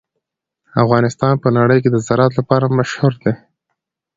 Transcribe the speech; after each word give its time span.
افغانستان 0.83 1.33
په 1.43 1.49
نړۍ 1.57 1.79
کې 1.83 1.89
د 1.91 1.97
زراعت 2.07 2.33
لپاره 2.39 2.73
مشهور 2.77 3.13
دی. 3.23 3.33